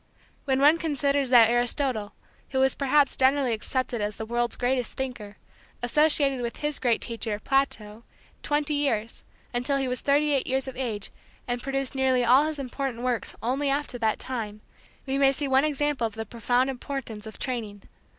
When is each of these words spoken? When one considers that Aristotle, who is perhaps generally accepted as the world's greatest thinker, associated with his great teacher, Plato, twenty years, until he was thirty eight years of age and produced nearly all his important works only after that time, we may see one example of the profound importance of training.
When 0.45 0.59
one 0.59 0.79
considers 0.79 1.29
that 1.29 1.47
Aristotle, 1.51 2.13
who 2.49 2.63
is 2.63 2.73
perhaps 2.73 3.15
generally 3.15 3.53
accepted 3.53 4.01
as 4.01 4.15
the 4.15 4.25
world's 4.25 4.55
greatest 4.55 4.93
thinker, 4.93 5.37
associated 5.83 6.41
with 6.41 6.57
his 6.57 6.79
great 6.79 7.01
teacher, 7.01 7.37
Plato, 7.37 8.03
twenty 8.41 8.73
years, 8.73 9.23
until 9.53 9.77
he 9.77 9.87
was 9.87 10.01
thirty 10.01 10.31
eight 10.31 10.47
years 10.47 10.67
of 10.67 10.75
age 10.75 11.11
and 11.47 11.61
produced 11.61 11.93
nearly 11.93 12.25
all 12.25 12.45
his 12.47 12.57
important 12.57 13.03
works 13.03 13.35
only 13.43 13.69
after 13.69 13.99
that 13.99 14.17
time, 14.17 14.61
we 15.05 15.19
may 15.19 15.31
see 15.31 15.47
one 15.47 15.63
example 15.65 16.07
of 16.07 16.15
the 16.15 16.25
profound 16.25 16.71
importance 16.71 17.27
of 17.27 17.37
training. 17.37 17.83